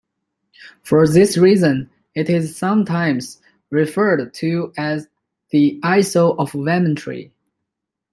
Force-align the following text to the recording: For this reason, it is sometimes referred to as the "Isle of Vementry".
For 0.81 1.07
this 1.07 1.37
reason, 1.37 1.91
it 2.15 2.27
is 2.27 2.57
sometimes 2.57 3.39
referred 3.69 4.33
to 4.33 4.73
as 4.75 5.07
the 5.51 5.79
"Isle 5.83 6.35
of 6.39 6.53
Vementry". 6.53 7.29